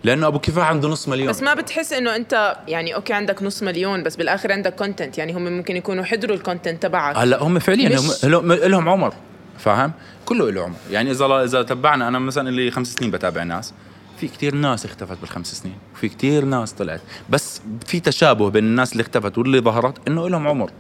لأنه 0.03 0.27
أبو 0.27 0.39
كفاح 0.39 0.69
عنده 0.69 0.89
نص 0.89 1.07
مليون. 1.07 1.29
بس 1.29 1.43
ما 1.43 1.53
بتحس 1.53 1.93
إنه 1.93 2.15
أنت 2.15 2.57
يعني 2.67 2.95
okay 2.95 3.13
عندك 3.13 3.43
نص 3.43 3.63
مليون 3.63 4.03
بس 4.03 4.15
بالآخر 4.15 4.51
عندك 4.51 4.75
content 4.75 5.17
يعني 5.17 5.33
هم 5.33 5.57
ممكن 5.57 5.75
يكونوا 5.75 6.03
حضروا 6.03 6.35
ال 6.35 6.41
content 6.41 6.83
تبعك. 6.83 7.17
هلا 7.17 7.43
هم 7.43 7.59
فعليا 7.59 7.99
هم 8.23 8.53
لهم 8.53 8.89
عمر. 8.89 9.13
فاهم؟ 9.57 9.91
كله 10.25 10.51
له 10.51 10.63
عمر. 10.63 10.75
يعني 10.91 11.11
إذا 11.11 11.43
إذا 11.43 11.63
تبعنا 11.63 12.07
أنا 12.07 12.19
مثلا 12.19 12.49
اللي 12.49 12.71
خمس 12.71 12.93
سنين 12.93 13.11
بتابع 13.11 13.43
ناس 13.43 13.73
في 14.17 14.27
كتير 14.27 14.55
ناس 14.55 14.85
اختفت 14.85 15.17
بالخمس 15.21 15.55
سنين 15.55 15.75
وفي 15.93 16.09
كتير 16.09 16.45
ناس 16.45 16.73
طلعت. 16.73 17.01
بس 17.29 17.61
في 17.85 17.99
تشابه 17.99 18.49
بين 18.49 18.63
الناس 18.63 18.91
اللي 18.91 19.01
اختفت 19.01 19.37
واللي 19.37 19.59
ظهرت 19.59 20.07
إنه 20.07 20.29
لهم 20.29 20.47
عمر. 20.47 20.71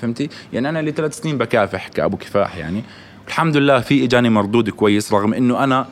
فهمتي؟ 0.00 0.28
يعني 0.52 0.68
أنا 0.68 0.80
اللي 0.80 0.90
ثلاث 0.90 1.18
سنين 1.18 1.38
بكافح 1.38 1.88
كابو 1.88 2.16
كفاح 2.16 2.56
يعني. 2.56 2.82
الحمد 3.28 3.56
لله 3.56 3.80
في 3.80 4.04
إجاني 4.04 4.30
مردود 4.30 4.70
كويس 4.70 5.12
رغم 5.12 5.34
إنه 5.34 5.64
أنا 5.64 5.86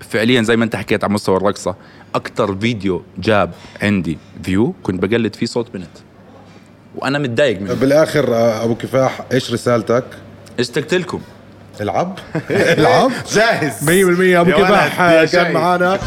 فعليا 0.00 0.42
زي 0.42 0.56
ما 0.56 0.64
أنت 0.64 0.76
حكيت 0.76 1.04
على 1.04 1.12
مستوى 1.12 1.36
الرقصة 1.36 1.74
أكثر 2.14 2.56
فيديو 2.56 3.02
جاب 3.18 3.52
عندي 3.82 4.18
فيو 4.42 4.74
كنت 4.82 5.02
بقلد 5.02 5.36
فيه 5.36 5.46
صوت 5.46 5.70
بنت. 5.74 5.88
وأنا 6.96 7.18
متضايق 7.18 7.60
منه. 7.60 7.74
بالآخر 7.74 8.34
آه، 8.34 8.64
أبو 8.64 8.74
كفاح 8.74 9.20
إيش 9.32 9.52
رسالتك؟ 9.52 10.04
اشتقت 10.58 10.94
لكم. 10.94 11.20
العب؟ 11.80 12.18
العب؟ 12.50 13.10
جاهز. 13.32 13.72
100% 13.84 13.88
أبو 14.36 14.50
كفاح 14.50 15.00
يا 15.00 15.24
كان. 15.24 15.52
معانا. 15.52 15.98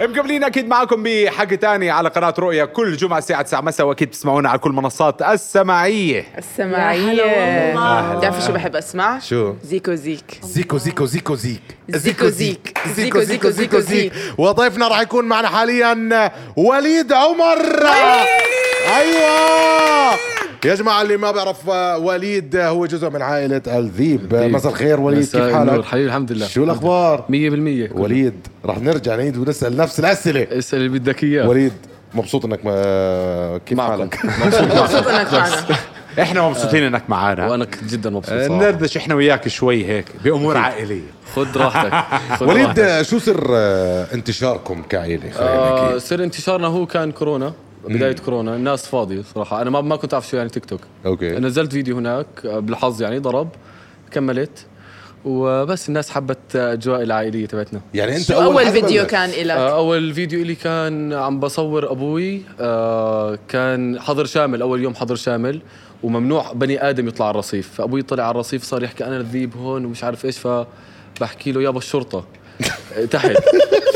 مكملين 0.00 0.44
أكيد 0.44 0.68
معكم 0.68 1.02
بحكي 1.02 1.56
تاني 1.56 1.90
على 1.90 2.08
قناة 2.08 2.34
رؤيا 2.38 2.64
كل 2.64 2.96
جمعة 2.96 3.18
الساعة 3.18 3.42
9 3.42 3.60
مساء 3.60 3.86
وأكيد 3.86 4.08
بتسمعونا 4.08 4.48
على 4.50 4.58
كل 4.58 4.70
المنصات 4.70 5.22
السماعية. 5.22 6.24
والله. 7.74 8.14
بتعرفوا 8.18 8.40
شو 8.46 8.52
بحب 8.52 8.76
أسمع؟ 8.76 9.18
شو؟ 9.18 9.54
زيكو 9.64 9.94
زيك. 9.94 10.40
زيكو 10.42 10.78
زيكو 10.78 11.04
زيكو 11.04 11.34
زيك. 11.34 11.62
زيكو 11.88 12.28
زيك. 12.28 12.78
زيكو 12.96 13.20
زيكو 13.20 13.50
زيكو 13.50 13.78
زيك. 13.78 14.12
وضيفنا 14.38 14.88
راح 14.88 15.00
يكون 15.00 15.24
معنا 15.24 15.48
حاليا 15.48 16.30
وليد 16.56 17.12
عمر. 17.12 17.58
أيوه. 18.96 19.51
يا 20.64 20.74
جماعة 20.74 21.02
اللي 21.02 21.16
ما 21.16 21.30
بيعرف 21.30 21.70
آه، 21.70 21.98
وليد 21.98 22.56
آه، 22.56 22.68
هو 22.68 22.86
جزء 22.86 23.10
من 23.10 23.22
عائلة 23.22 23.62
الذيب 23.66 24.34
آه، 24.34 24.48
مساء 24.48 24.72
الخير 24.72 25.00
وليد 25.00 25.24
كيف 25.24 25.36
حالك؟ 25.54 25.84
حبيبي 25.84 26.06
الحمد 26.06 26.32
لله 26.32 26.46
شو 26.46 26.64
الأخبار؟ 26.64 27.24
100% 27.28 27.92
وليد 27.92 28.46
راح 28.64 28.78
نرجع 28.78 29.16
نعيد 29.16 29.36
ونسأل 29.36 29.76
نفس 29.76 30.00
الأسئلة 30.00 30.46
اسأل 30.58 30.78
اللي 30.78 30.98
بدك 30.98 31.24
إياه 31.24 31.48
وليد 31.48 31.72
مبسوط 32.14 32.44
إنك 32.44 32.64
ما 32.66 33.60
كيف 33.66 33.78
معكم. 33.78 33.92
حالك؟ 33.92 34.18
مبسوط 34.82 35.06
إنك 35.06 35.32
معنا 35.32 35.56
إحنا 36.20 36.48
مبسوطين 36.48 36.82
إنك 36.82 37.02
معنا 37.10 37.50
وأنا 37.50 37.64
كنت 37.64 37.84
جدا 37.84 38.10
مبسوط 38.10 38.34
صراحة. 38.34 38.56
ندردش 38.56 38.96
إحنا 38.96 39.14
وياك 39.14 39.48
شوي 39.48 39.84
هيك 39.86 40.04
بأمور 40.24 40.56
عائلية 40.56 41.10
خذ 41.36 41.56
راحتك 41.56 41.92
وليد 42.48 42.80
راحتك. 42.80 43.02
شو 43.10 43.18
سر 43.18 43.44
انتشاركم 44.14 44.82
كعائلة؟ 44.82 45.30
خلينا 45.30 45.52
آه 45.52 45.86
نحكي 45.88 46.00
سر 46.00 46.24
انتشارنا 46.24 46.66
هو 46.66 46.86
كان 46.86 47.12
كورونا 47.12 47.52
بداية 47.84 48.16
كورونا 48.16 48.56
الناس 48.56 48.86
فاضية 48.86 49.22
صراحة. 49.34 49.62
أنا 49.62 49.70
ما 49.70 49.80
ما 49.80 49.96
كنت 49.96 50.14
أعرف 50.14 50.28
شو 50.28 50.36
يعني 50.36 50.48
تيك 50.48 50.64
توك. 50.64 50.80
okay. 51.06 51.30
نزلت 51.30 51.72
فيديو 51.72 51.96
هناك 51.96 52.26
بالحظ 52.46 53.02
يعني 53.02 53.18
ضرب 53.18 53.48
كملت. 54.10 54.66
وبس 55.24 55.88
الناس 55.88 56.10
حبت 56.10 56.56
أجواء 56.56 57.02
العائلية 57.02 57.46
تبعتنا. 57.46 57.80
يعني 57.94 58.16
أنت 58.16 58.22
شو 58.22 58.42
أول 58.42 58.66
حدا 58.66 58.80
فيديو. 58.80 59.06
كان 59.06 59.30
إلك؟ 59.30 59.50
آه، 59.56 59.76
أول 59.76 60.14
فيديو 60.14 60.44
لي 60.44 60.54
كان 60.54 61.12
عم 61.12 61.40
بصور 61.40 61.92
أبوي. 61.92 62.42
آه، 62.60 63.38
كان 63.48 64.00
حظر 64.00 64.24
شامل 64.24 64.62
أول 64.62 64.82
يوم 64.82 64.94
حظر 64.94 65.14
شامل. 65.14 65.62
وممنوع 66.02 66.52
بني 66.52 66.88
آدم 66.88 67.08
يطلع 67.08 67.26
على 67.26 67.34
الرصيف. 67.34 67.72
فأبوي 67.74 68.02
طلع 68.02 68.24
على 68.24 68.30
الرصيف 68.30 68.62
صار 68.62 68.82
يحكي 68.82 69.04
أنا 69.04 69.16
الذيب 69.16 69.56
هون 69.56 69.84
ومش 69.84 70.04
عارف 70.04 70.24
إيش 70.24 70.38
فبحكي 70.38 71.52
له 71.52 71.62
يابا 71.62 71.78
الشرطة. 71.78 72.24
تحت 73.10 73.30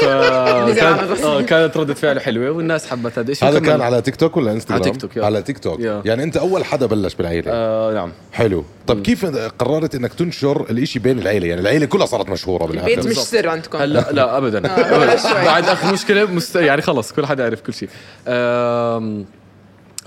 فكانت. 0.00 1.24
آه 1.24 1.40
كانت 1.42 1.76
ردة 1.76 1.94
فعله 1.94 2.20
حلوة 2.20 2.50
والناس 2.50 2.86
حبت 2.86 3.18
هذا 3.18 3.30
الشيء. 3.32 3.48
هذا. 3.48 3.58
كان 3.58 3.80
على 3.80 4.02
تيك 4.02 4.16
توك 4.16 4.36
ولا 4.36 4.52
إنستغرام؟ 4.52 4.82
على 4.82 4.90
تيك 4.92 5.00
توك، 5.00 5.16
يا. 5.16 5.24
على 5.24 5.42
تيك 5.42 5.58
توك. 5.58 5.80
يا. 5.80 6.02
يعني 6.04 6.22
أنت 6.22 6.36
أول 6.36 6.64
حدا 6.64 6.86
بلش 6.86 7.14
بالعيلة. 7.14 7.52
آه 7.52 7.92
نعم. 7.94 8.12
حلو. 8.32 8.64
طب 8.86 9.02
كيف 9.02 9.26
قررت 9.58 9.94
إنك 9.94 10.14
تنشر 10.14 10.66
الإشي 10.70 10.98
بين 10.98 11.18
العيلة؟ 11.18 11.46
يعني 11.46 11.60
العيلة 11.60 11.86
كلها 11.86 12.06
صارت 12.06 12.28
مشهورة 12.28 12.66
بالاخر 12.66 12.88
البيت 12.88 13.06
مش 13.06 13.16
سر 13.16 13.48
عندكم؟ 13.48 13.78
هلا 13.78 14.06
لا 14.12 14.36
ابدا. 14.38 14.58
أبداً. 14.58 15.44
بعد 15.44 15.68
اخر 15.68 15.92
مشكلة 15.92 16.24
مست... 16.24 16.56
يعني 16.56 16.82
خلص 16.82 17.12
كل 17.12 17.26
حدا 17.26 17.42
يعرف 17.44 17.60
كل 17.60 17.74
شيء. 17.74 17.88
آم، 18.28 19.26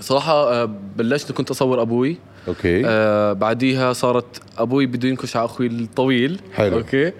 صراحة 0.00 0.32
آه، 0.52 0.70
بلشت 0.96 1.32
كنت 1.32 1.50
أصور 1.50 1.82
أبوي. 1.82 2.16
okay. 2.48 2.82
آه 2.86 3.32
بعديها 3.32 3.92
صارت 3.92 4.40
أبوي 4.58 4.86
بده 4.86 5.08
ينكش 5.08 5.36
على 5.36 5.44
أخوي 5.44 5.66
الطويل. 5.66 6.40
حلو. 6.54 6.76
أوكي. 6.76 7.12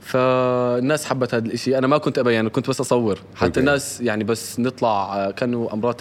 فالناس 0.00 1.04
حبت 1.04 1.34
هذا 1.34 1.46
الإشي. 1.46 1.78
أنا 1.78 1.86
ما 1.86 1.98
كنت 1.98 2.18
ابين 2.18 2.34
يعني 2.34 2.50
كنت 2.50 2.70
بس 2.70 2.80
أصور. 2.80 3.18
حتى 3.34 3.46
okay. 3.46 3.60
الناس 3.60 4.00
يعني 4.00 4.24
بس 4.24 4.60
نطلع 4.60 5.16
آه، 5.16 5.30
كانوا 5.30 5.72
امرات 5.72 6.00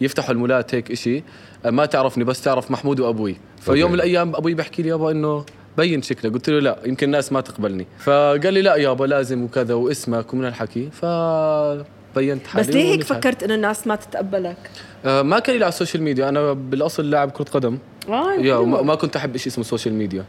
يفتحوا 0.00 0.30
المولات 0.30 0.74
هيك 0.74 0.90
إشي. 0.90 1.22
آه، 1.64 1.70
ما 1.70 1.86
تعرفني 1.86 2.24
بس 2.24 2.42
تعرف 2.42 2.70
محمود 2.70 3.00
وأبوي. 3.00 3.36
فيوم. 3.60 3.90
من 3.90 3.94
الأيام 3.94 4.36
أبوي 4.36 4.54
بحكي 4.54 4.82
لي 4.82 4.88
يابا 4.88 5.10
إنه 5.10 5.44
بين 5.76 6.02
شكلك. 6.02 6.32
قلت 6.32 6.50
له 6.50 6.58
لا 6.58 6.78
يمكن 6.86 7.06
الناس 7.06 7.32
ما 7.32 7.40
تقبلني. 7.40 7.86
فقال 7.98 8.54
لي 8.54 8.62
لا 8.62 8.76
يابا 8.76 9.04
لازم 9.04 9.42
وكذا 9.42 9.74
واسمك 9.74 10.34
ومن 10.34 10.44
الحكي 10.44 10.90
فبينت 10.90 12.46
حالي 12.46 12.68
بس 12.68 12.74
ليه 12.74 12.92
هيك. 12.92 13.02
فكرت 13.02 13.42
إنه 13.42 13.54
الناس 13.54 13.86
ما 13.86 13.96
تتقبلك؟ 13.96 14.70
آه 15.04 15.22
ما 15.22 15.38
كان 15.38 15.56
لي 15.56 15.64
على 15.64 15.72
ال 15.72 15.76
social 15.76 16.02
media. 16.02 16.28
أنا 16.28 16.52
بالأصل 16.52 17.10
لاعب 17.10 17.30
كرة 17.30 17.44
قدم. 17.44 17.78
آه 18.08 18.34
يا. 18.34 18.56
وما 18.56 18.82
ما 18.82 18.94
كنت 18.94 19.16
أحب 19.16 19.36
شيء 19.36 19.52
اسمه 19.52 19.64
social 19.64 19.94
media 19.94 20.24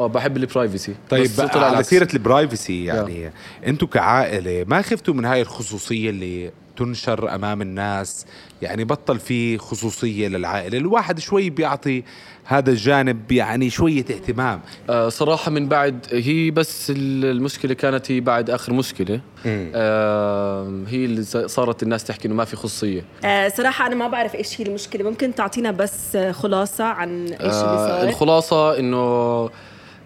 آه 0.00 0.06
بحب 0.06 0.36
ال 0.36 0.43
privacy 0.43 0.94
طيب 1.10 1.26
على. 1.56 1.82
سيرة 1.82 2.08
ال 2.14 2.23
privacy 2.23 2.84
يعني 2.84 3.30
أنتم 3.66 3.86
كعائلة 3.86 4.64
ما 4.68 4.82
خفتوا 4.82 5.14
من 5.14 5.24
هاي 5.24 5.40
الخصوصية 5.42 6.10
اللي 6.10 6.50
تنشر 6.76 7.34
أمام 7.34 7.62
الناس 7.62 8.26
يعني 8.62 8.84
بطل 8.84 9.18
في 9.18 9.58
خصوصية 9.58 10.28
للعائلة. 10.28 10.78
الواحد 10.78 11.18
شوي 11.18 11.50
بيعطي 11.50 12.02
هذا 12.44 12.70
الجانب 12.70 13.32
يعني 13.32 13.70
شوية 13.70 14.00
اهتمام. 14.00 14.60
آه 14.90 15.08
صراحة 15.08 15.50
من 15.50 15.68
بعد 15.68 16.06
هي 16.12 16.50
بس 16.50 16.90
ال- 16.90 17.24
المشكلة 17.24 17.74
كانت 17.74 18.10
هي 18.12 18.20
بعد 18.20 18.50
آخر 18.50 18.72
مشكلة. 18.72 19.20
آه 19.46 20.82
هي 20.88 21.04
اللي 21.04 21.22
صارت 21.48 21.82
الناس 21.82 22.04
تحكي 22.04 22.28
إنه 22.28 22.34
ما 22.34 22.44
في 22.44 22.56
خصوصية. 22.56 23.04
آه 23.24 23.48
صراحة 23.48 23.86
أنا 23.86 23.94
ما 23.94 24.08
بعرف 24.08 24.34
إيش 24.34 24.60
هي 24.60 24.64
المشكلة. 24.66 25.10
ممكن 25.10 25.34
تعطينا 25.34 25.70
بس 25.70 26.16
آه، 26.16 26.32
خلاصة 26.32 26.84
عن 26.84 27.26
إيش 27.26 27.40
اللي 27.40 27.50
آه 27.50 27.88
صار؟ 28.00 28.08
الخلاصة 28.08 28.78
إنه 28.78 29.50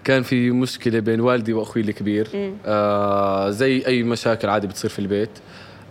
كان 0.04 0.22
في 0.22 0.50
مشكلة 0.50 1.00
بين 1.00 1.20
والدي 1.20 1.52
وأخوي 1.52 1.82
الكبير. 1.82 2.28
آه 2.66 3.50
زي 3.50 3.86
أي 3.86 4.02
مشاكل 4.02 4.48
عادي 4.48 4.66
بتصير 4.66 4.90
في 4.90 4.98
البيت. 4.98 5.30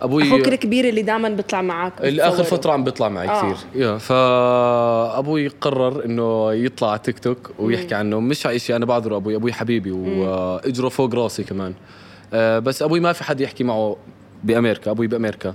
أبوي 0.02 0.28
أخوك 0.28 0.48
الكبير 0.48 0.88
اللي 0.88 1.02
دائما 1.02 1.28
بيطلع 1.28 1.62
معك 1.62 1.92
الآخر 2.00 2.42
بتصوره. 2.42 2.58
فترة 2.58 2.72
عم 2.72 2.84
بيطلع 2.84 3.08
معي 3.08 3.28
آه. 3.28 3.42
كثير 3.42 3.56
يا 3.74 3.98
فأبوي 3.98 5.48
قرر 5.48 6.04
إنه 6.04 6.52
يطلع 6.52 6.90
على 6.90 6.98
تيك 6.98 7.18
توك 7.18 7.50
ويحكي 7.58 7.94
عنه. 7.94 8.20
مش 8.20 8.46
على 8.46 8.58
شيء 8.58 8.76
أنا 8.76 8.86
بعذره 8.86 9.16
أبوي 9.16 9.36
أبوي 9.36 9.52
حبيبي 9.52 9.90
واجره 9.90 10.88
فوق 10.88 11.14
راسي 11.14 11.44
كمان. 11.44 11.74
آه، 12.34 12.58
بس 12.58 12.82
أبوي 12.82 13.00
ما 13.00 13.12
في 13.12 13.24
حد 13.24 13.40
يحكي 13.40 13.64
معه 13.64 13.96
بأمريكا 14.44 14.90
أبوي 14.90 15.06
بأمريكا. 15.06 15.54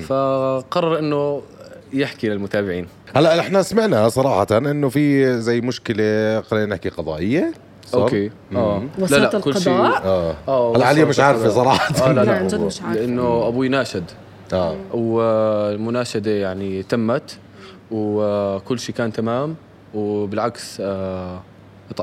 فقرر 0.00 0.98
إنه 0.98 1.42
يحكي 1.92 2.28
للمتابعين. 2.28 2.86
هلأ 3.16 3.40
إحنا 3.40 3.62
سمعنا 3.62 4.08
صراحة 4.08 4.46
إنه 4.52 4.88
في 4.88 5.34
زي 5.40 5.60
مشكلة 5.60 6.40
خلينا 6.40 6.66
نحكي 6.66 6.88
قضائية. 6.88 7.52
صار؟ 7.86 8.02
أوكي. 8.02 8.30
آه. 8.56 8.82
وسط 8.98 9.36
كل 9.36 9.60
شيء. 9.60 9.72
القضاء؟ 9.72 10.02
آه. 10.04 10.34
آه. 10.48 10.76
هلا 10.76 10.86
عليا 10.86 11.02
وصلت 11.04 11.08
مش 11.08 11.20
عارفة 11.20 11.46
القضاء. 11.46 11.64
صراحة. 11.64 12.08
آه 12.10 12.12
لا 12.12 12.20
لا، 12.20 12.24
لا 12.24 12.36
عن 12.36 12.46
جد 12.46 12.60
مش 12.60 12.82
عارفة. 12.82 13.00
لأنه 13.00 13.48
أبوي 13.48 13.68
ناشد. 13.68 14.04
آه. 14.52 14.76
والمناشدة 14.94 16.30
يعني 16.30 16.82
تمت 16.82 17.38
وكل 17.90 18.78
شيء 18.78 18.94
كان 18.94 19.12
تمام 19.12 19.54
وبالعكس 19.94 20.78
آه، 20.80 21.40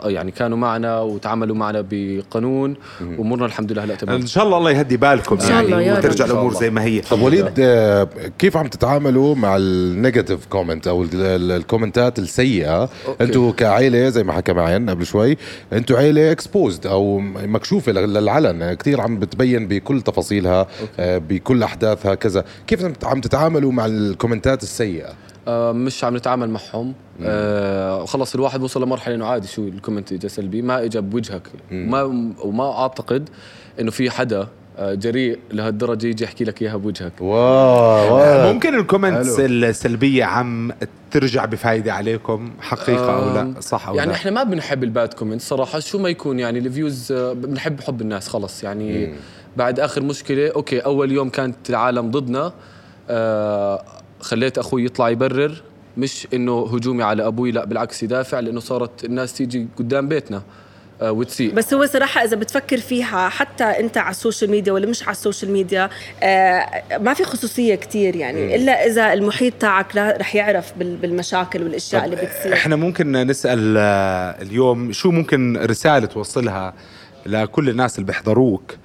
يعني 0.05 0.31
كانوا 0.31 0.57
معنا 0.57 0.99
وتعاملوا 0.99 1.55
معنا 1.55 1.85
بقانون 1.91 2.75
وأمورنا 3.01 3.45
الحمد 3.45 3.71
لله 3.71 3.83
هلأ 3.83 3.95
تمام. 3.95 4.21
إن 4.21 4.27
شاء 4.27 4.43
الله 4.43 4.57
الله 4.57 4.71
يهدي 4.71 4.97
بالكم 4.97 5.39
شاء 5.39 5.69
يعني. 5.69 5.91
وترجع 5.91 6.09
إن 6.11 6.17
شاء 6.17 6.27
الأمور. 6.27 6.53
زي 6.53 6.69
ما 6.69 6.83
هي. 6.83 7.01
طب 7.01 7.21
وليد 7.21 7.51
آه، 7.59 8.07
كيف 8.39 8.57
عم 8.57 8.67
تتعاملوا 8.67 9.35
مع 9.35 9.57
ال 9.57 9.67
negative 9.67 10.45
comment 10.45 10.87
أو 10.87 11.03
ال- 11.03 11.09
ال- 11.13 11.51
الكومنتات 11.51 12.19
السيئة؟ 12.19 12.89
أنتوا 13.21 13.51
كعائله 13.51 14.09
زي 14.09 14.23
ما 14.23 14.33
حكى 14.33 14.53
معين 14.53 14.89
قبل 14.89 15.05
شوي 15.05 15.37
أنتوا 15.73 15.97
عائله 15.97 16.31
exposed 16.31 16.87
أو 16.87 17.19
مكشوفة 17.19 17.91
لل- 17.91 18.13
للعلن. 18.13 18.73
كثير 18.73 19.01
عم 19.01 19.19
بتبين 19.19 19.67
بكل 19.67 20.01
تفاصيلها 20.01 20.67
آه، 20.99 21.17
بكل 21.17 21.63
أحداثها 21.63 22.15
كذا. 22.15 22.43
كيف 22.67 22.85
عم- 23.03 23.21
تتعاملوا 23.21 23.71
مع 23.71 23.85
الكومنتات 23.85 24.63
السيئة؟ 24.63 25.09
مش 25.47 26.03
عم 26.03 26.17
نتعامل 26.17 26.49
معهم. 26.49 26.93
آه 27.23 28.05
خلص 28.05 28.35
الواحد 28.35 28.63
وصل 28.63 28.83
لمرحلة 28.83 29.15
إنه 29.15 29.25
عادي 29.25 29.47
شو 29.47 29.67
ال 29.67 29.73
comment 29.73 30.13
اجى 30.13 30.29
سلبي 30.29 30.61
ما 30.61 30.83
اجى 30.83 31.01
بوجهك 31.01 31.47
وما 31.71 32.03
وما 32.43 32.79
أعتقد 32.81 33.29
إنه 33.79 33.91
في 33.91 34.09
حدا 34.09 34.47
آه، 34.77 34.93
جريء 34.93 35.39
لهالدرجة 35.51 36.07
يجي 36.07 36.23
يحكي 36.23 36.43
لك 36.43 36.61
إياها 36.61 36.75
بوجهك. 36.75 37.21
wow, 37.21 38.15
wow. 38.15 38.53
ممكن 38.53 38.79
ال 38.79 38.85
comments. 38.85 39.39
السلبية 39.39 40.23
عم 40.23 40.71
ترجع 41.11 41.45
بفايدة 41.45 41.93
عليكم 41.93 42.51
حقيقة 42.59 43.15
أو 43.15 43.33
لا؟ 43.35 43.53
صح 43.59 43.87
أو 43.87 43.95
يعني 43.95 44.09
لا؟ 44.09 44.15
إحنا 44.15 44.31
ما 44.31 44.43
بنحب 44.43 44.83
ال 44.83 44.91
bad 44.91 45.13
comment 45.13 45.41
صراحة. 45.41 45.79
شو 45.79 45.99
ما 45.99 46.09
يكون 46.09 46.39
يعني 46.39 46.59
ال 46.59 46.68
views 46.68 47.11
آه، 47.11 47.33
بنحب 47.33 47.81
حب 47.81 48.01
الناس 48.01 48.27
خلص. 48.27 48.63
يعني 48.63 49.13
بعد 49.57 49.79
آخر 49.79 50.03
مشكلة 50.03 50.51
okay 50.51 50.79
أول 50.79 51.11
يوم 51.11 51.29
كانت 51.29 51.69
العالم 51.69 52.11
ضدنا 52.11 52.53
آه 53.09 53.83
خليت 54.23 54.57
أخوي 54.57 54.85
يطلع 54.85 55.09
يبرر 55.09 55.61
مش 55.97 56.27
إنه 56.33 56.69
هجومي 56.75 57.03
على 57.03 57.27
أبوي 57.27 57.51
لا 57.51 57.65
بالعكس 57.65 58.03
يدافع 58.03 58.39
لأنه 58.39 58.59
صارت 58.59 59.05
الناس 59.05 59.33
تيجي 59.33 59.67
قدام 59.77 60.07
بيتنا 60.07 60.41
آه 61.01 61.11
وتسيء 61.11 61.53
بس 61.53 61.73
هو 61.73 61.85
صراحة 61.85 62.23
إذا 62.23 62.35
بتفكر 62.35 62.77
فيها 62.77 63.29
حتى 63.29 63.63
أنت 63.63 63.97
على 63.97 64.11
ال 64.11 64.17
social 64.17 64.51
media 64.51 64.73
ولا 64.73 64.87
مش 64.87 65.03
على 65.03 65.11
ال 65.11 65.17
social 65.17 65.51
media 65.51 65.89
آه 66.23 66.65
ما 66.97 67.13
في 67.13 67.23
خصوصية 67.23 67.75
كتير 67.75 68.15
يعني 68.15 68.55
إلا 68.55 68.85
إذا 68.87 69.13
المحيط 69.13 69.53
تاعك 69.53 69.95
رح 69.95 70.35
يعرف 70.35 70.73
بال- 70.77 70.95
بالمشاكل 70.95 71.63
والأشياء 71.63 72.05
اللي 72.05 72.15
بتصير. 72.15 72.53
إحنا 72.53 72.75
ممكن 72.75 73.11
نسأل 73.11 73.75
آه، 73.77 74.41
اليوم 74.41 74.91
شو 74.91 75.11
ممكن 75.11 75.57
رسالة 75.57 76.05
توصلها 76.05 76.73
لكل 77.25 77.69
الناس 77.69 77.95
اللي 77.95 78.07
بيحضروك 78.07 78.75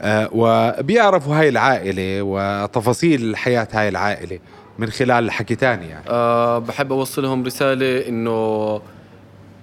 آه، 0.00 0.28
وبيعرفوا 0.32 1.36
هاي 1.40 1.48
العائلة 1.48 2.22
وتفاصيل 2.22 3.36
حياة 3.36 3.68
هاي 3.72 3.88
العائلة. 3.88 4.38
من 4.78 4.90
خلال 4.90 5.30
حكي 5.30 5.54
تاني 5.54 5.88
يعني. 5.88 6.04
أه 6.08 6.58
بحب 6.58 6.92
أوصلهم 6.92 7.44
رسالة 7.44 8.08
إنه 8.08 8.80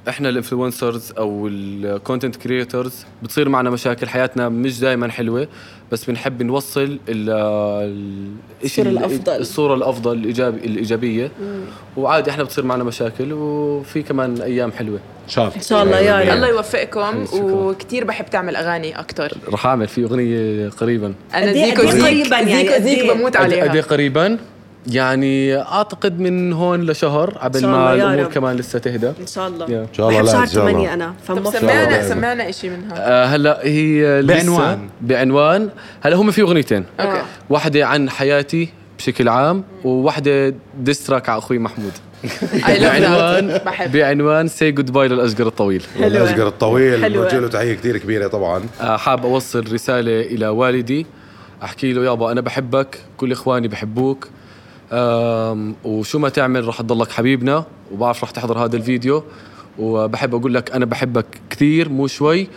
إحنا 0.09 0.29
ال 0.29 0.36
influencers 0.36 1.13
أو 1.17 1.47
ال 1.47 1.58
content 1.58 2.35
creators 2.35 3.05
بتصير 3.23 3.49
معنا 3.49 3.69
مشاكل 3.69 4.07
حياتنا 4.09 4.49
مش 4.49 4.79
دائما 4.79 5.11
حلوة 5.11 5.47
بس 5.91 6.05
بنحب 6.05 6.43
نوصل 6.43 6.81
ال- 6.81 6.99
ال- 7.09 8.31
الشيء 8.63 8.85
الصورة 8.85 8.89
ال- 8.91 8.97
الأفضل. 9.11 9.41
الصورة 9.41 9.73
الأفضل 9.75 10.13
الإيجابي 10.17 10.57
الإيجابية. 10.67 11.31
وعادي 11.97 12.29
إحنا 12.31 12.43
بتصير 12.43 12.63
معنا 12.65 12.83
مشاكل 12.83 13.33
وفي 13.33 14.01
كمان 14.03 14.41
أيام 14.41 14.71
حلوة. 14.71 14.99
إن 15.25 15.29
شاء 15.29 15.43
الله. 15.45 15.55
إن 15.55 15.61
شاء 15.61 15.83
الله 15.83 15.99
يا 15.99 16.21
رب. 16.21 16.35
الله 16.35 16.47
يوفقكم. 16.49 17.25
وكتير 17.33 18.03
بحب 18.05 18.25
تعمل 18.25 18.55
أغاني 18.55 18.99
أكتر. 18.99 19.37
رح 19.49 19.65
أعمل 19.65 19.87
في 19.87 20.03
أغنية 20.03 20.69
قريبا. 20.69 21.13
أنا 21.33 21.45
قد 21.49 21.53
إيه- 21.55 21.57
زيكو 21.65 21.81
إيه 21.81 21.89
زيك 21.91 22.03
قريباً 22.03 22.37
يعني؟ 22.39 22.67
زيكو 22.67 22.83
زيك 22.83 22.97
إيه؟ 22.99 23.11
بموت 23.13 23.35
عليها. 23.35 23.81
قريبا؟ 23.81 24.37
يعني 24.87 25.55
أعتقد 25.61 26.19
من 26.19 26.53
هون 26.53 26.81
لشهر 26.81 27.29
الله 27.55 27.67
ما 27.69 27.93
الأمور 27.93 28.25
رب. 28.25 28.31
كمان 28.31 28.55
لسه 28.55 28.79
تهدى. 28.79 29.07
إن 29.07 29.27
شاء 29.27 29.47
الله. 29.47 29.65
إن 29.65 29.87
شاء 29.93 30.09
الله 30.09 30.31
شهر 30.31 30.43
إن 30.43 30.47
شاء 30.47 30.63
الله. 30.63 30.71
8 30.71 30.93
أنا 30.93 31.13
طب 31.27 31.35
فموفق. 31.35 31.59
سمعنا 31.59 31.83
الله. 31.83 32.09
سمعنا 32.09 32.49
إشي 32.49 32.69
منها. 32.69 32.93
آه 32.97 33.25
هلا 33.25 33.59
هي 33.63 34.21
بعنوان. 34.21 34.89
بعنوان. 35.01 35.69
هلا 36.01 36.15
هم 36.15 36.31
في 36.31 36.41
أغنيتين. 36.41 36.85
أوكي. 36.99 37.21
واحدة 37.49 37.87
عن 37.87 38.09
حياتي 38.09 38.69
بشكل 38.97 39.29
عام 39.29 39.63
وواحدة 39.83 40.53
ديستراك 40.79 41.29
على 41.29 41.37
أخوي 41.39 41.59
محمود. 41.59 41.91
بعنوان 42.81 43.59
بعنوان 43.93 44.47
say 44.47 44.71
goodbye 44.71 45.07
للاشقر 45.07 45.47
الطويل. 45.47 45.83
الاشقر 45.99 46.47
الطويل. 46.47 47.13
بوجه 47.13 47.39
له 47.39 47.47
تحية 47.47 47.73
كثير 47.73 47.97
كبيرة 47.97 48.27
طبعا. 48.27 48.63
آه، 48.81 48.97
حاب 48.97 49.25
أوصل 49.25 49.73
رسالة 49.73 50.21
إلى 50.21 50.47
والدي 50.47 51.05
أحكي 51.63 51.93
له 51.93 52.05
يابا 52.05 52.31
أنا 52.31 52.41
بحبك 52.41 52.99
كل 53.17 53.31
إخواني 53.31 53.67
بحبوك. 53.67 54.27
وشو 54.91 56.19
ما 56.19 56.29
تعمل 56.29 56.67
رح 56.67 56.81
تضلك 56.81 57.11
حبيبنا 57.11 57.65
وبعرف 57.91 58.23
رح 58.23 58.31
تحضر 58.31 58.57
هذا 58.57 58.75
الفيديو. 58.75 59.23
وبحب 59.79 60.35
أقول 60.35 60.53
لك 60.53 60.71
أنا 60.71 60.85
بحبك 60.85 61.25
كثير 61.49 61.89
مو 61.89 62.07
شوي. 62.07 62.47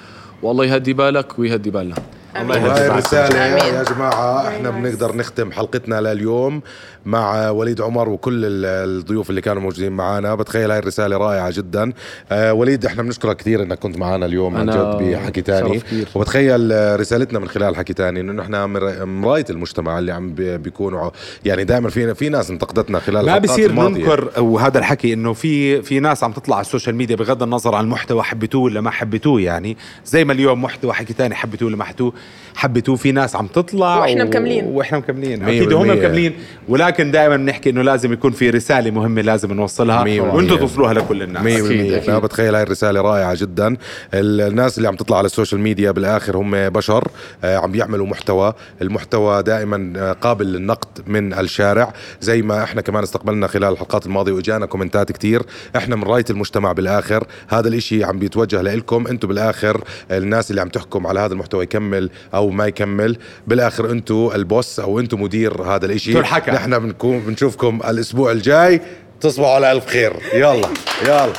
والله 0.43 0.65
يهدي 0.65 0.93
بالك 0.93 1.39
ويهدي 1.39 1.71
بالنا. 1.71 1.95
الله 2.37 2.75
هاي 2.77 2.87
الرسالة. 2.87 3.39
يا 3.39 3.83
جماعة 3.83 4.49
إحنا 4.49 4.71
بنقدر 4.71 5.17
نختم 5.17 5.53
حلقتنا 5.53 6.01
لليوم 6.01 6.63
مع 7.07 7.51
وليد 7.51 7.81
عمر 7.81 8.09
وكل 8.09 8.45
ال- 8.45 8.65
الضيوف 8.99 9.31
اللي 9.31 9.41
كانوا 9.41 9.63
موجودين 9.63 9.93
معنا 9.93 10.35
بتخيل 10.35 10.71
هاي 10.71 10.79
الرسالة 10.79 11.17
رائعة 11.17 11.51
جدا. 11.57 11.93
آه 12.33 12.53
وليد 12.53 12.87
إحنا 12.87 13.03
بنشكرك 13.03 13.37
كثير 13.37 13.63
إنك 13.63 13.79
كنت 13.79 13.99
معنا 13.99 14.27
اليوم 14.27 14.57
عن 14.57 14.69
أنا 14.69 14.95
جد 14.95 15.03
بحكي 15.13 15.43
تاني. 15.43 15.81
وبتخيل 16.15 16.73
آه، 16.73 16.97
رسالتنا 16.97 17.39
من 17.39 17.49
خلال 17.49 17.77
حكي 17.77 17.93
تاني 17.93 18.21
إنه 18.21 18.43
إحنا 18.43 18.67
مر- 18.67 19.05
مراية 19.05 19.45
المجتمع 19.51 19.99
اللي 19.99 20.13
عم 20.13 20.35
بي- 20.35 20.59
بيكونوا 20.59 21.11
يعني 21.45 21.65
دائما 21.65 21.91
في 21.91 22.15
في 22.15 22.29
ناس 22.29 22.51
انتقدتنا 22.51 22.99
خلال 22.99 23.27
ما 23.27 23.39
بصير. 23.39 23.73
ننكر 23.73 24.31
وهذا 24.39 24.79
الحكي 24.79 25.13
إنه 25.13 25.33
في 25.33 25.83
في 25.83 26.01
ناس 26.01 26.25
عم 26.25 26.33
تطلع 26.33 26.57
على 26.57 26.65
ال 26.65 26.69
social 26.69 26.95
media 26.97 27.17
بغض 27.17 27.43
النظر 27.43 27.75
عن 27.75 27.85
المحتوى 27.85 28.23
حبيتوه 28.23 28.63
ولا 28.63 28.81
ما 28.81 28.91
حبيتوه 28.91 29.41
يعني 29.41 29.77
زي 30.07 30.25
ما 30.25 30.33
اليوم 30.33 30.63
محتوى 30.63 30.93
حكي 30.93 31.13
تاني 31.13 31.35
حبيتوه 31.35 31.69
ولا 31.69 31.77
ما 31.77 31.85
حبيتوه 31.85 32.13
حبيتوه 32.57 32.97
في 32.97 33.13
ناس 33.13 33.37
عم 33.37 33.47
تطلع 33.47 33.99
وإحنا 33.99 34.25
مكملين. 34.25 34.65
وإحنا 34.65 34.99
مكملين. 34.99 35.43
أكيد 35.45 35.73
هم. 35.73 35.91
مكملين. 35.91 36.33
ولكن 36.69 37.11
دائما 37.11 37.37
بنحكي 37.37 37.71
إنه 37.71 37.83
لازم 37.83 38.13
يكون 38.13 38.33
في 38.33 38.51
رسالة 38.51 38.91
مهمة 38.91 39.23
لازم 39.23 39.53
نوصلها. 39.53 40.21
وأنتم 40.21 40.57
توصلوها 40.57 40.95
لكل 40.95 41.23
الناس. 41.23 41.43
مية 41.43 41.57
أكيد، 41.59 41.69
بالمية. 41.69 41.97
أكيد. 41.97 42.11
أنا 42.11 42.19
بتخيل 42.19 42.55
هاي 42.55 42.63
الرسالة 42.63 43.01
رائعة 43.01 43.35
جدا. 43.41 43.67
ال- 44.15 44.41
الناس 44.41 44.77
اللي 44.79 44.89
عم 44.89 44.97
تطلع 44.97 45.19
على 45.19 45.27
ال 45.27 45.32
social 45.32 45.61
media 45.61 45.91
بالآخر 45.91 46.37
هم 46.37 46.69
بشر 46.69 47.09
آه، 47.45 47.57
عم 47.57 47.73
بيعملوا 47.73 48.07
محتوى. 48.07 48.53
المحتوى 48.83 49.43
دائما 49.43 49.93
آه، 49.97 50.13
قابل 50.13 50.47
للنقد 50.47 50.89
من 51.07 51.35
الشارع. 51.35 51.93
زي 52.21 52.43
ما 52.43 52.65
إحنا 52.65 52.81
كمان 52.81 53.03
استقبلنا 53.03 53.47
خلال 53.47 53.73
الحلقات 53.73 54.07
الماضية 54.07 54.33
وإجانا 54.33 54.67
كومنتات 54.67 55.13
كتير. 55.13 55.43
إحنا 55.77 55.97
مراية 55.97 56.25
المجتمع 56.31 56.73
بالآخر. 56.73 57.27
هذا 57.49 57.69
الإشي 57.69 58.05
عم 58.05 58.19
بيتوجه 58.19 58.63
لإلكم. 58.63 59.07
أنتم 59.07 59.29
بالآخر 59.29 59.85
الناس 60.11 60.51
اللي 60.51 60.61
عم 60.61 60.69
تحكم 60.69 61.07
على 61.07 61.21
هذا 61.21 61.33
المحتوى 61.33 61.65
يكمل 61.65 62.11
أو 62.35 62.51
ما 62.51 62.67
يكمل. 62.67 63.19
بالآخر 63.47 63.91
أنتم 63.91 64.31
البوس 64.35 64.81
أو 64.81 65.01
أنتم 65.01 65.23
مدير 65.23 65.63
هذا 65.63 65.87
الإشي. 65.87 66.21
نحن 66.21 66.79
بنكون 66.79 67.21
بنشوفكم 67.21 67.81
الأسبوع 67.89 68.33
الجاي. 68.33 68.81
تصبحوا 69.21 69.55
على 69.55 69.73
ألف 69.73 69.87
خير. 69.87 70.17
يلا 70.35 70.69
يلا. 71.03 71.33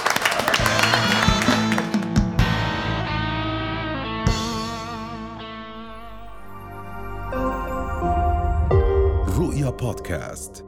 رؤيا 9.40 9.70
بودكاست. 9.70 10.66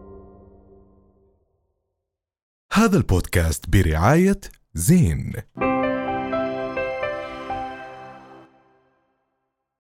هذا 2.74 2.98
البودكاست 2.98 3.70
برعاية 3.70 4.40
زين. 4.74 5.34